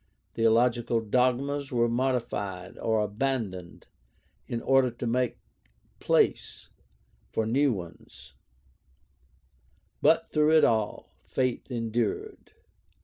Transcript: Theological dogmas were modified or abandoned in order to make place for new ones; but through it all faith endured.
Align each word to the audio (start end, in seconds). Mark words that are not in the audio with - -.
Theological 0.33 0.99
dogmas 0.99 1.71
were 1.71 1.87
modified 1.87 2.75
or 2.79 3.01
abandoned 3.01 3.85
in 4.47 4.59
order 4.59 4.89
to 4.89 5.05
make 5.05 5.37
place 5.99 6.69
for 7.29 7.45
new 7.45 7.71
ones; 7.71 8.33
but 10.01 10.27
through 10.27 10.53
it 10.53 10.63
all 10.63 11.13
faith 11.27 11.69
endured. 11.69 12.53